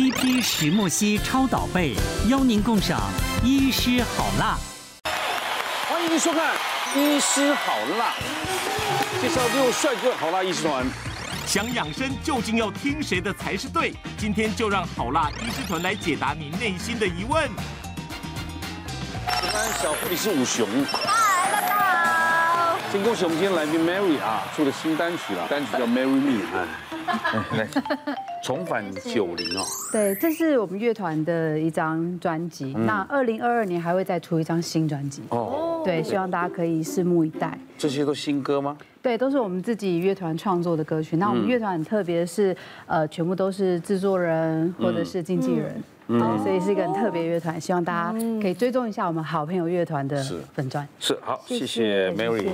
[0.00, 1.94] TP 石墨烯超导被，
[2.26, 3.02] 邀您共赏
[3.44, 4.56] 医师好辣。
[5.90, 6.54] 欢迎收看
[6.98, 8.14] 《医师好辣》，
[9.20, 10.86] 介绍六帅哥好辣医师团。
[11.46, 13.92] 想养生究竟要听谁的才是对？
[14.16, 17.46] 今天就让好辣医师团来解答你内心的疑问。
[19.82, 20.66] 小护理是五雄。
[22.90, 26.42] 先恭喜我们今天来宾 Mary 啊，出了新单曲了，单曲叫 Marry Me。
[27.56, 27.68] 来，
[28.42, 29.64] 重返九零哦。
[29.92, 32.74] 对，这是我们乐团的一张专辑。
[32.74, 35.22] 那二零二二年还会再出一张新专辑。
[35.28, 35.82] 哦。
[35.84, 37.56] 对，希望大家可以拭目以待。
[37.78, 38.76] 这些都新歌吗？
[39.00, 41.16] 对，都是我们自己乐团创作的歌曲。
[41.16, 45.80] 那我们乐团很特别的是，呃，全部都是制作人或者是经纪人。
[46.18, 47.60] 对，所以是一个很特别乐团。
[47.60, 50.20] 希望大家可以追踪一下我们好朋友乐团的
[50.52, 50.86] 粉专。
[50.98, 52.48] 是，好，谢谢 Mary。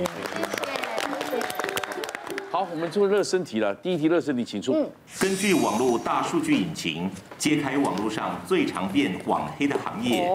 [2.49, 3.73] 好，我们做热身题了。
[3.75, 4.73] 第一题热身题，请出。
[5.19, 10.27] 根据网络大数据引擎揭开网络上最常变网黑的行业，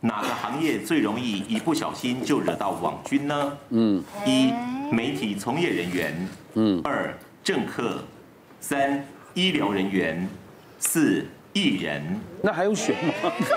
[0.00, 3.58] 哪个行业最容易一不小心就惹到网军呢？
[3.70, 4.52] 嗯，一
[4.90, 8.02] 媒体从业人员，嗯，二政客，
[8.60, 10.28] 三医疗人员，
[10.78, 11.24] 四
[11.58, 12.02] 艺人。
[12.40, 13.12] 那还用选吗？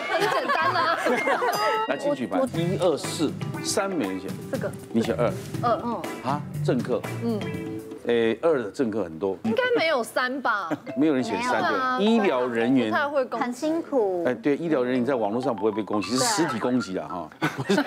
[0.09, 0.97] 很简单啊。
[1.87, 2.39] 来，请举牌。
[2.53, 3.31] 一二四，
[3.63, 4.27] 三没人选。
[4.51, 4.71] 这个。
[4.91, 5.31] 你选二。
[5.61, 6.01] 二嗯。
[6.23, 6.99] 啊，政客。
[7.23, 7.39] 嗯。
[8.07, 10.67] 诶，二的政客很多，应该没有三吧？
[10.97, 12.01] 没有人选三的。
[12.01, 14.23] 医疗人员太会攻击，很辛苦。
[14.25, 17.29] 哎，对，医疗人员在网络上不会被攻击，是实体攻击啊哈。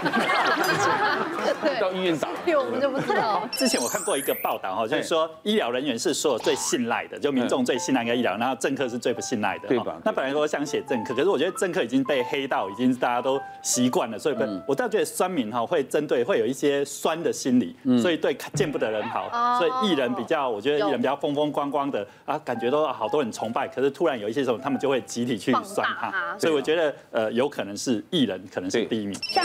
[1.81, 3.47] 到医院打， 对，我们就不知道。
[3.53, 9.97] 之前我看过一个报道哈，就是说医疗人员是所有最信赖的，就民众最信赖一个医疗，然后政客是最不信赖的，对吧？
[10.05, 20.15] 那本来说想写政客，可是我觉得政客已经被黑到，已经是大家都习惯了，所以不，我倒觉得酸民哈会针对会有一些酸的心理，所以对见不得人好，所以艺人。
[20.15, 23.67] 比较，我觉得艺人比较风风光光的啊，感觉都好多人崇拜。
[23.67, 26.37] 可是突然有一些时候，他们就会集体去酸他。
[26.39, 29.19] 所以我觉得，呃，有可能是艺人，可能是第一名。
[29.33, 29.45] 像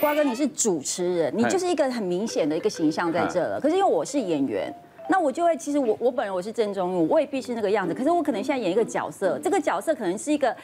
[0.00, 3.60] 瓜哥，你是主持人，你就是一个很明显的一个形象在这了。
[3.60, 4.72] 可是因为我是演员，
[5.08, 7.94] 那我就会，其实我我本人我是郑中宇，我未必是那个样子。
[7.94, 10.54] 可是我可能现在演一个角色，这个角色可能是一个。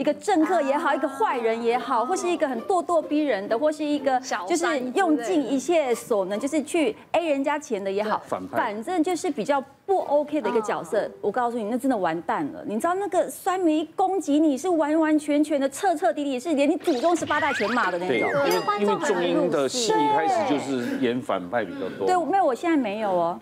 [0.00, 4.18] 一个政客也好，一个坏人也好，或是一个很咄咄逼人的，或是一个
[4.48, 8.18] 就是用尽一切所能，就是去 A 人家钱的也好，
[8.50, 11.06] 反正就是比较不 OK 的一个角色。
[11.20, 12.64] 我告诉你，那真的完蛋了。
[12.64, 18.30] 你知道那个酸民攻击你是完完全全的彻彻底底，是连你祖宗十八代全骂的那种。
[18.46, 22.06] 因为因为中英的戏一开始就是演反派比较多。
[22.06, 23.38] 对，没有，我现在没有哦。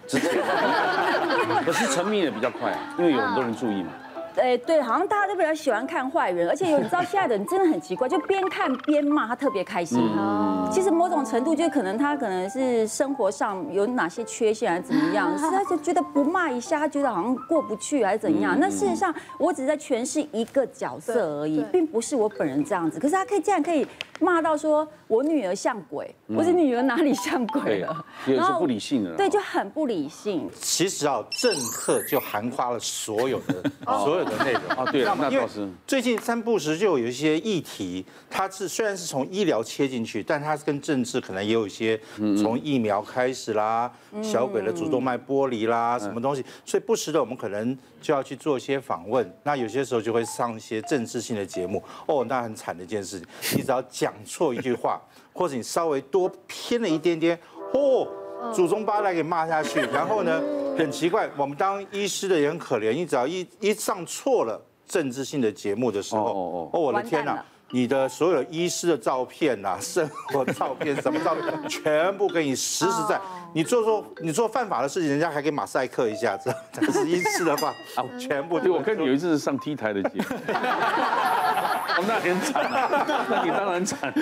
[1.65, 3.91] 可是成名也比较快，因为有很多人注意嘛。
[4.39, 9.99] 哎，对，好像大家都比较喜欢看坏人，而且有你知道现在的人真的很奇怪，就边看边骂，他特别开心。
[10.71, 10.91] 其实
[11.29, 18.59] 程度就可能他可能是生活上有哪些缺陷还是怎么样， 是他就觉得不骂一下，他觉得好像过不去还是怎样。
[18.59, 22.99] 那事实上我只是在诠释一个角色而已，并不是我本人这样子。
[22.99, 23.87] 可是他可以竟然可以
[24.21, 28.05] 骂到说我女儿像鬼，我是女儿哪里像鬼了？
[28.27, 30.49] 也是不理性的，对，就很不理性。
[30.59, 34.39] 其实啊，政客就含花了所有的所有的。
[34.39, 35.69] 内容啊，对，那倒是。
[35.85, 41.99] 最近三不时就有一些议题，它是虽然是从医疗切进去，但它是跟政治可能也有一些
[42.41, 43.91] 从疫苗开始啦，
[44.23, 49.31] 小鬼的主动脉剥离啦，什么东西，所以不时的我们可能就要去做一些访问。
[49.43, 55.01] 那有些时候就会上一些政治性的节目，哦，那很惨的一件事情，你只要讲错一句话，
[55.33, 57.39] 或者你稍微多偏了一点点，
[57.73, 58.07] 哦，
[58.53, 60.43] 祖宗八代给骂下去，然后呢？
[60.79, 62.93] 很奇怪，我们当医师的也很可怜。
[62.93, 67.45] 你只要一一上错了政治性的节目的时候，哦，我的天哪！
[67.71, 73.21] 你的所有的医师的照片呐、 生活照片、什么照片， 全部给你实实在。
[73.55, 76.55] 你做做你做犯法的事情，人家还可以马赛克一下子。
[76.73, 78.61] 但是医师的话，啊，全部。
[78.61, 80.25] 对，我看你有一次是上 T 台的节目，
[82.07, 84.13] 那很惨啊，那你当然惨。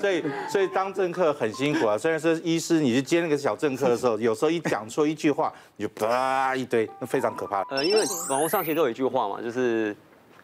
[0.00, 1.98] 所以，所以当政客很辛苦啊。
[1.98, 7.62] 虽然说医师，你去接那个小政客的时候，有时候一讲错一句话，你就啪一堆，那非常可怕。
[7.70, 9.94] 呃，因为网络上其实都有一句话嘛，就是。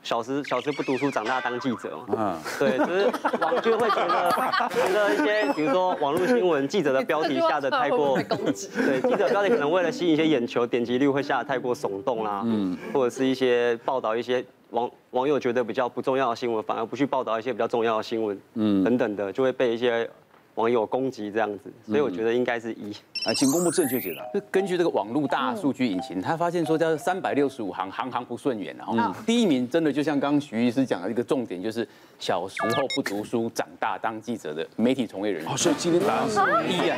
[0.06, 1.98] 小时小时不读书，长大当记者。
[2.16, 3.10] 嗯，对，就是
[3.40, 4.30] 网就会觉得
[4.70, 20.08] 觉得一些，比如说网络新闻记者的标题下的太过， 对，记者标题可能为了吸引一些眼球，点击率会下的太过耸动啦，嗯，或者是一些报道一些网网友觉得比较不重要的新闻，反而不去报道一些比较重要的新闻，嗯，等等的，就会被一些。
[20.54, 22.90] 网友攻击这样子，所以我觉得应该是一。
[23.26, 24.22] 来，请公布正确解答。
[24.32, 28.74] 就根据这个网络大数据引擎，他发现说叫三百六十五行，行行不顺眼。
[28.76, 28.96] 然后
[29.26, 31.86] 第一名真的就像刚刚徐医师讲的一个重点，就是
[32.20, 35.56] 小时候不读书，长大当记者的媒体从业人员。
[35.58, 36.38] 所以今天答案是
[36.72, 36.96] 一啊。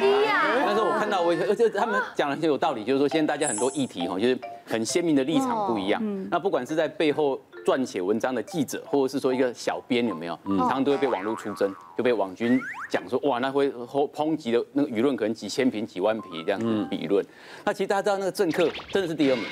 [0.67, 6.29] 但是我看到我，而且他们讲的很有道理，就是说现在大家很多议题哈，就是很鲜明的立场不一样。
[6.31, 10.39] 那不管是在背后撰写文章的记者，或者是说一个小编，有没有？
[10.59, 12.59] 常常都会被网络出征，就被网军
[12.91, 17.25] 讲说，哇，那会抨击的那个舆论可能几千篇、几万篇这样子的舆论。
[17.65, 19.45] 那其实大家知道，那个政客真的是第二名，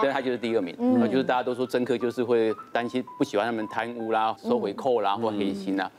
[0.00, 0.74] 对，他就是第二名。
[0.98, 5.90] 那就是大家都说政客就是会担心、不喜欢他们贪污啦、收回扣啦或黑心啦。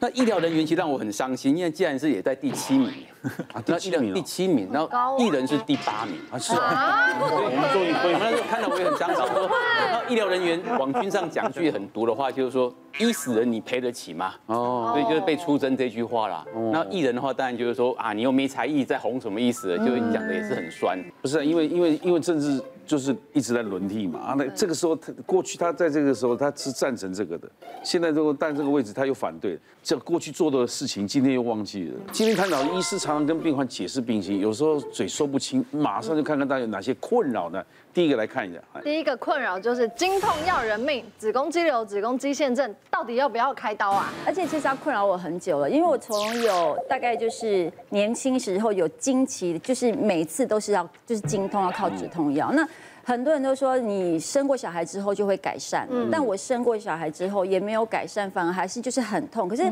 [0.00, 2.92] 那医疗人员其实让我很伤心，因为既然是也在第七名，
[3.66, 9.50] 那医疗第七名，然后艺人是第八名啊，是啊，我们终于可以， 那时候看到我也很伤心， 说，
[9.90, 14.34] 那医疗人员往军上讲句很毒的话，就是说医死人你赔得起吗？
[14.46, 16.44] 哦，所以就是被出征这句话啦。
[16.72, 19.76] 那艺人的话，当然就是说啊，你又没才艺，在红什么意思？
[19.78, 20.98] 就是讲的也是很酸。
[21.20, 22.62] 不是，因为因为因为政治。
[22.88, 27.46] 就是一直在轮替嘛啊，那这个时候他过去他在这个时候他是赞成这个的，
[27.84, 32.00] 现在这个但这个位置他又反对，这过去做的事情今天又忘记了。
[32.10, 37.62] 今天看到医师常常跟病患解释病情，有时候嘴说不清，马上就看看他有哪些困扰呢？
[37.94, 44.12] 第一个来看一下，第一个困扰就是经痛要人命，子宫肌瘤、子宫肌腺症到底要不要开刀啊？
[44.24, 52.66] 而且其实它困扰我很久了，因为我从有大概就是年轻时候有经期，就是每次都是要就是经痛要靠止痛药那。
[53.04, 59.48] 很多人都说你生过小孩之后就会改善，但我生过小孩之后也没有改善，反而还是就是很痛。
[59.48, 59.62] 可是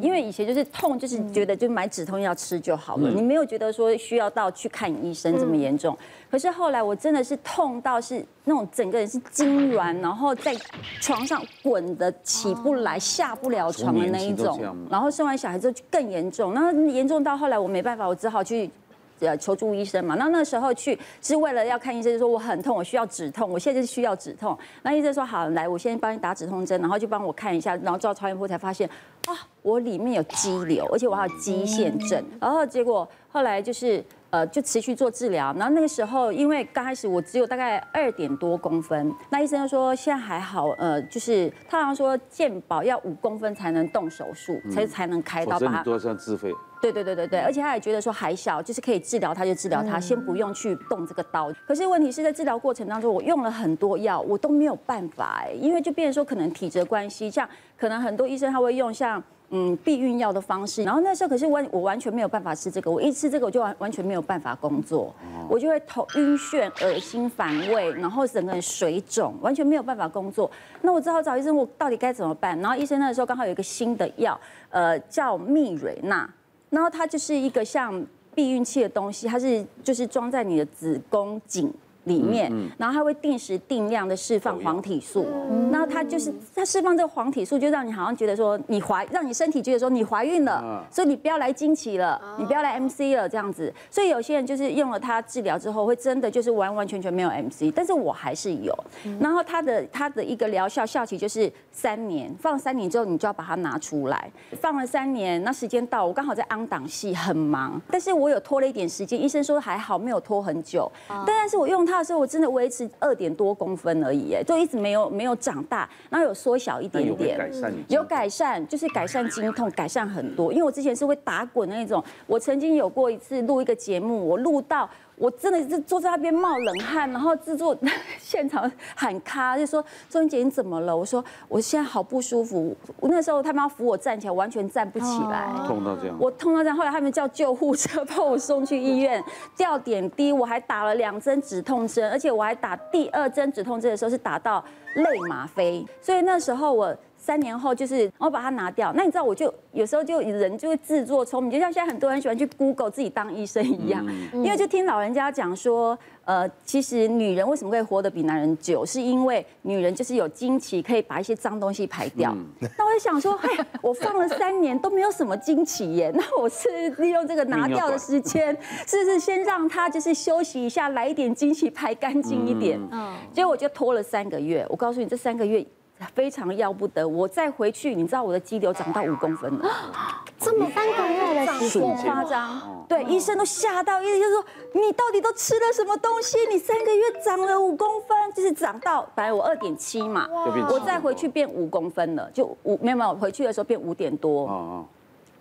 [0.00, 5.96] 因为以前就是痛，就是觉得就买止痛药吃就好了，你没有觉得说需要到去看医生这么严重。
[6.30, 10.54] 可是后来我真的是痛到是那种整个人是痉挛，然后在
[11.00, 14.58] 床上滚的起不来、下不了床的那一种。
[14.90, 18.70] 然后生完小孩之后就更严重，那严重到后来我没办法，我只好去。
[19.20, 24.56] 呃，求助医生嘛，那那时候去是为了要看医生，就说我很痛，我需要止痛，我现在是需要止痛。
[24.82, 28.88] 那医生说好，来，我先帮你打止痛针，然后就帮我看一下，然后照超音波才发现，
[29.26, 29.32] 啊，
[29.62, 32.22] 我里面有肌瘤，而且我还有肌腺症。
[32.40, 34.04] 然后结果后来就是
[34.36, 35.50] 呃，就持续做治疗。
[35.56, 45.58] 然后那个时候，因为刚开始我只有大概二点多公分，那医生就说现在还好，呃，就是他好像说健保要五公分才能动手术，才才能开刀。
[45.58, 46.52] 把它多少自费？
[46.82, 51.50] 对对对对对，而且他也觉得说还小，就是可以治疗他就治疗他，先不用去动这个刀。
[51.66, 57.48] 可是问题是在治疗过程当中，我用了很多药，我都没有办法哎，因为就变成说可能体质关系，像
[57.78, 65.14] 可能很多医生他会用像嗯避孕药的方式，然后那时候可是我我完全没有办法吃这个，我一吃这个我就完完全没有办法工作，
[65.48, 70.50] 我就会头晕眩、恶心、反胃，然后整个人水肿，完全没有办法工作。
[70.82, 72.58] 那我只好找医生，我到底该怎么办？
[72.60, 74.38] 然后医生那个时候刚好有一个新的药，
[74.70, 76.28] 呃，叫蜜蕊娜。
[76.68, 78.04] 然后它就是一个像
[78.34, 81.72] 避孕器的东西，它是就是装在你的子宫颈。
[82.06, 85.26] 里面，然后它会定时定量的释放黄体素，
[85.72, 93.72] 然后它就是它释放这个黄体素，就让你好像觉得说你怀，让你身体觉得说你怀孕了，所以你不要来经期了，你不要来 MC 了这样子。
[93.90, 98.72] 所以有些人就是用了它治疗之后，会真的就是完完全全没有 MC，但是我还是有。
[99.20, 104.30] 然后它的它的一个疗效效期就是三年，放了三年之后你就要把它拿出来，
[104.60, 110.88] 放了三年，那时间到，我刚好在安档戏很忙，但是我有拖了一点时间，医生说还好没有拖很久，
[111.26, 111.95] 但是我用它。
[111.96, 120.52] 那时候我真的维持二点多公分而已，哎，就一直没有没有长大，然后有缩小一点点，有改善，有改善，就是改善经痛，改善很多。
[120.52, 124.88] 因为我之前是会打滚的那种，我曾经有过一次录一个节目，我录到。
[125.16, 127.76] 我真的是坐在那边冒冷汗，然后制作
[128.20, 130.96] 现场喊卡，就说周英姐你怎么了？
[130.96, 132.76] 我说我现在好不舒服。
[133.00, 136.16] 我那时候他们要扶我站起来，完全站不起来，痛到这样。
[136.20, 139.22] 我痛到这样，后来他们叫救护车把我送去医院
[139.56, 144.62] 吊点滴，我还打了两针止痛针，而且我还打第二针止痛针的时候是打到
[144.96, 146.96] 类吗啡，所以那时候我。
[147.26, 162.32] 三年后就是我把它拿掉，那你知道我就有时候就人就会自作聪明，就像现在很多人喜欢去 Google 自己当医生一样，因为就听老人家讲说，呃，其实女人为什么会活得比男人久，是因为女人就是有经期可以把一些脏东西排掉。
[162.78, 163.50] 那我就想说，嘿，
[163.82, 166.68] 我放了三年都没有什么经期耶， 那我是
[166.98, 168.56] 利用这个拿掉的时间，
[168.86, 172.78] 是不是先让他就是休息一下，来一点经期排干净一点？
[172.92, 175.66] 嗯，结果我就拖了三个月，我告诉你，这三个月。
[176.14, 179.68] 非常要不得，我再回去，你知道我的肌瘤长到五公分了，
[180.38, 186.38] 这么三个月的时间，夸张，对，医生都吓到，医生就说你到底都吃了什么东西？
[186.50, 190.28] 你三个月长了五公分，就是长到本来我二点七嘛，
[190.70, 194.86] 我再回去变五公分了，就五没有没有，回去的时候变五点多，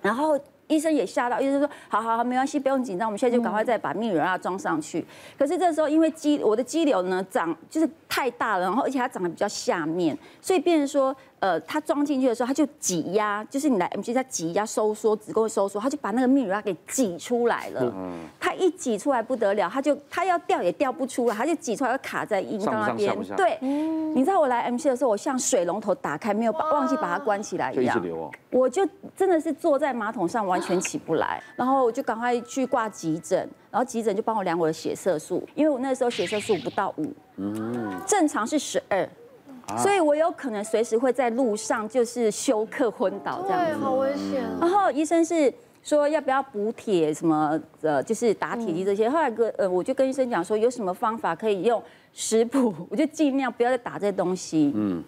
[0.01, 5.05] 然后医生也吓到，医生说好好好，没关系，不用紧张，我们现在就赶快再把泌乳啊装上去。
[5.37, 11.15] 可是这时候因为肌我的肌瘤呢长就是太大了，然后而且它长得比较下面，所以变成说。
[11.45, 17.81] 呃，它装进去的时候，它就挤压，就是你来 M C 在挤压收缩，子宫收缩，它就把那个泌乳啊给挤出来了。
[17.95, 23.15] 嗯，它一挤出来不得了，它就它要掉也掉不出来，它就挤出来，要卡在阴道那边。
[23.35, 28.01] 对，你知道我来 M C 的时候，我像水龙头打开没有把忘记把它关起来一样，
[28.49, 28.83] 我就
[29.15, 33.37] 真的是坐在马桶上完全起不来， 然后我就赶快去挂急诊，
[33.69, 39.07] 然后急诊就帮我量我的血色素，因为我那时候血色素不到五，嗯，正常是十二。
[39.77, 44.43] 所以，我有可能随时会在路上就是休克昏倒这样子，对，好危险。
[44.59, 45.51] 然后医生是
[45.83, 49.09] 说要不要补铁什么呃，就是打铁剂这些。
[49.09, 51.81] 后来跟呃，我就跟医生讲说，有什么方法可以用
[52.13, 54.71] 食补，我就尽量不要再打这些东西。
[54.75, 55.03] 嗯。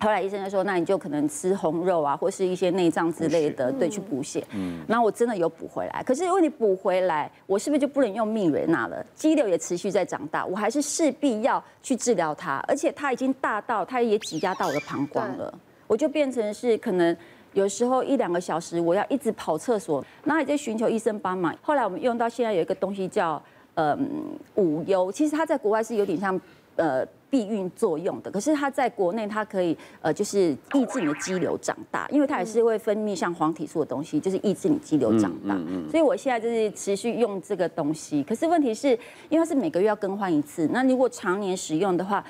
[0.00, 4.42] 后来医生就说，那你就可能吃红肉啊，或是一些内脏之类的，对，去补血。
[4.52, 4.82] 嗯。
[4.88, 9.04] 然后我真的有补回来，可是如果你补回来，我是不是就不能用蜜蕊娜了？
[9.14, 15.52] 肌瘤也持续在长大，我还是势必要去治疗它，而且它已经大到它也挤压到我的膀胱了，
[15.86, 17.14] 我就变成是可能
[17.52, 21.54] 有时候一两个小时我要一直跑厕所，然后也在寻求医生帮忙。
[21.60, 23.42] 后来我们用到现在有一个东西叫
[23.74, 24.08] 嗯
[24.54, 26.40] 五优，其实它在国外是有点像
[26.76, 27.06] 呃。
[27.30, 35.56] 避孕作用的，可是它在国内它可以呃，就是抑制你的肌瘤长大，因为它也是会分泌像黄体素的东西，就是抑制你肌瘤长大。
[35.88, 38.88] 所以我现在就是持续用这个东西，可是问题是
[39.28, 42.24] 因为它是每个月要更换一次，那如果常年使用的话，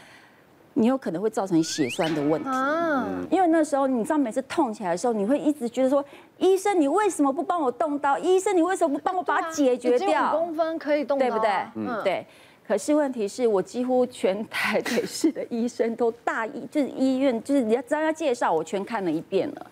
[0.74, 2.50] 你有可能会造成血栓的问题。
[2.50, 6.04] 啊，因为那时候你知道每次痛起来的时候，你会一直觉得说，
[6.36, 8.18] 医生你为什么不帮我动刀？
[8.18, 10.36] 医生你为什么不帮我把它解决掉？
[10.36, 11.50] 五公分可以动刀，对不对？
[11.74, 12.26] 嗯，对。
[12.70, 19.66] 可是问题是我几乎全台北市的医生都大医，就是医院，就是人家专家介绍，我全看了一遍了。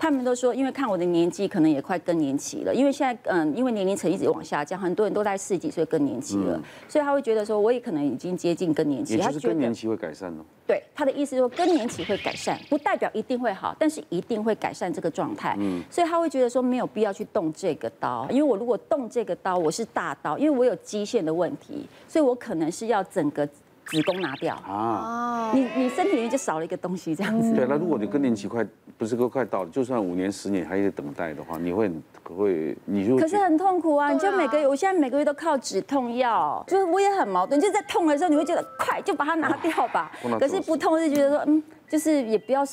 [0.00, 2.74] 他们都说，因为看我的年纪，可能也快更年期了。
[2.74, 9.18] 因为现在，嗯，因为年龄层一直往下降，很多人都在四十几岁更年期了，所以他会觉得说，我也可能已经接近更年期。
[9.18, 10.44] 也就是更年期会改善了。
[10.66, 15.54] 对，他的意思说更年期会改善，不代表一定会好，但是一定会改善这个状态。
[15.58, 23.46] 嗯，所以他会觉得说没有必要去动这个刀，因为我如果动这个刀，我是大刀，因为我有肌线的问题，所以我可能是要整个。
[23.90, 27.52] 子宫拿掉啊，你你身体里面就少了一个东西，这样子。
[27.54, 28.64] 对，那如果你更年期快
[28.96, 31.90] 不是都快到了，就算五年十年还得等待的话，你会
[32.24, 34.12] 会你就可是很痛苦啊！
[34.12, 42.64] 你就每个月，我现在每个月都靠止痛药，就是我也很矛盾，就在痛的时候你会觉得快就把它拿掉吧， 可是不痛就觉得说嗯，就是也不要。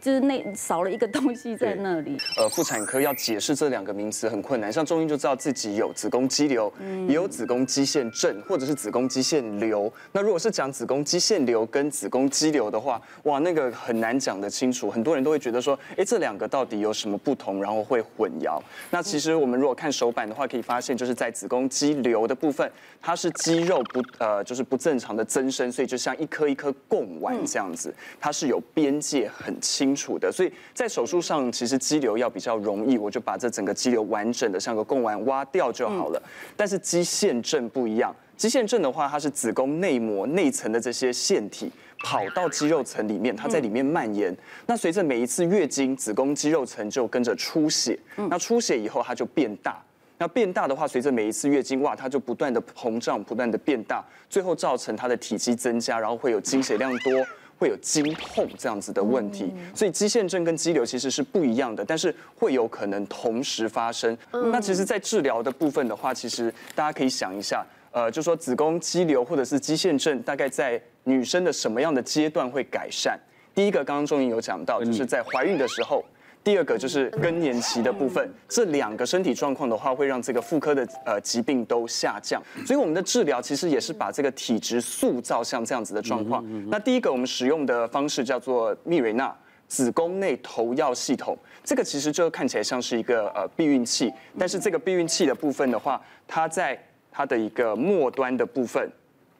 [0.00, 2.16] 就是那少了一个东西在那里。
[2.38, 4.72] 呃，妇产科要解释这两个名词很困难。
[4.72, 6.72] 像中医就知道自己有子宫肌瘤，
[7.08, 9.92] 也有子宫肌腺症，或者是子宫肌腺瘤。
[10.12, 14.88] 那如果是讲子宫肌腺瘤跟子宫肌瘤的话，哇，那个很难讲得清楚。
[14.88, 18.62] 很多人都会觉得说，哎，这两个到底有什么不同，然后会混淆。
[18.90, 22.70] 那其实我们如果看手板的话，可以发现就是在子宫肌瘤的部分，
[23.02, 29.79] 它是肌肉不呃就是不正常的增生，所以就像一颗一颗贡丸这样子，它是有边界很清。
[29.80, 36.22] 清楚的，所以在手术上其实肌瘤要比较容易，我就把这整个肌瘤完整的像个贡丸挖掉就好了。
[36.54, 41.72] 但是肌腺症不一样，肌腺症的话，它是子宫内膜内层的这些腺体
[42.04, 44.36] 跑到肌肉层里面，它在里面蔓延。
[44.66, 47.98] 那随着每一次月经，子宫肌肉层就跟着出血。
[48.28, 49.82] 那出血以后，它就变大。
[50.18, 57.26] 那变大的话，随着每一次月经，哇，它就不断的膨胀，不断的变大，最后造成它的体积增加，然后会有经血量多。
[57.60, 64.16] 会有经痛这样子的问题，所以肌腺症跟肌瘤其实是不一样的，但是会有可能同时发生。
[64.32, 67.62] 那其实，在治疗的部分的话，其实大家可以想一下，
[67.92, 73.18] 呃，就说子宫肌瘤或者是肌腺症，大概在女生的什么样的阶段会改善？
[73.54, 76.02] 第一个，刚刚钟莹有讲到，就是在怀孕的时候。
[76.42, 82.42] 第二个就是更年期的部分，这两个身体状况的话，会让这个妇科的呃疾病都下降。
[82.66, 86.42] 所以我们的治疗其实也是把这个体质塑造像这样子的状况。
[86.70, 89.36] 那第一个我们使用的方式叫做蜜蕊纳
[89.68, 96.82] 子宫内投药系统，这个其实就看起来像是一个呃避孕器，但是这个避孕器的部分的话，它在
[97.12, 98.90] 它的一个末端的部分，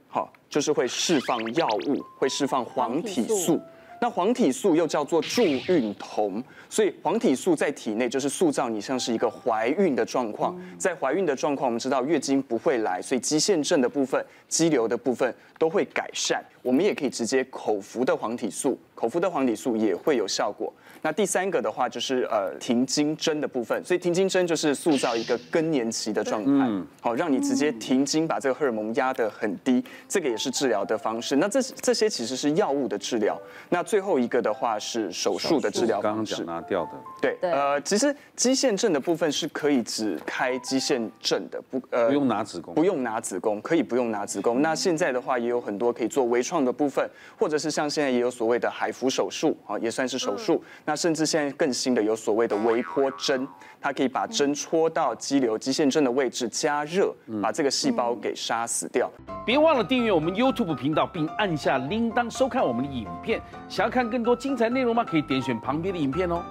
[0.07, 3.59] 好，就是会释放药物，会释放黄体素。
[4.03, 10.59] 那黄体素又叫做助孕酮，所以黄体素在体内就是塑造你像是一个怀孕的状况。
[10.79, 16.43] 在怀孕的状况，我们知道月经不会来，所以肌腺症的部分、肌瘤的部分都会改善。
[16.63, 18.79] 我们也可以直接口服的黄体素。
[19.01, 20.71] 口服的黄体素也会有效果。
[21.01, 26.69] 那第三个的话就是呃停经针的部分，所以停经针就是塑造一个更年期的状态，
[27.01, 31.37] 好让你直接停经，把这个荷尔蒙压得很低，这个也是治疗的方式。
[31.37, 33.41] 那这这些其实是药物的治疗。
[33.71, 36.35] 那最后一个的话是手术的治疗方式。
[36.35, 36.91] 刚刚讲拿掉的。
[37.23, 44.61] 对，呃，其实肌腺症的部分是可以只开肌腺症的，不呃不用拿子宫，不用拿子宫，可以不用拿子宫。
[44.61, 50.63] 那现在的话也有很多可以做微创的部分，或者是像现在也有所谓的海服手术啊，也算是手术。
[50.85, 53.47] 那甚至现在更新的有所谓的微波针，
[53.81, 59.11] 它可以把针戳到肌瘤、肌腺症的位置，加热，把这个细胞给杀死掉。
[59.45, 63.41] 别忘了订阅我们 YouTube 频道，并按下铃铛收看我们的影片。
[63.69, 65.05] 想要看更多精彩内容吗？
[65.05, 66.43] 可以点选旁边的影片哦。